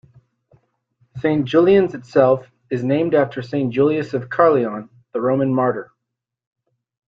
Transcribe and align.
Saint 1.19 1.45
Julian's 1.45 1.93
itself 1.93 2.47
is 2.71 2.83
named 2.83 3.13
after 3.13 3.43
Saint 3.43 3.71
Julius 3.71 4.15
of 4.15 4.29
Caerleon, 4.31 4.89
the 5.13 5.21
Roman 5.21 5.53
martyr. 5.53 5.91